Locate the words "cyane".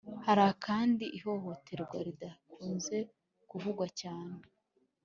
3.99-4.39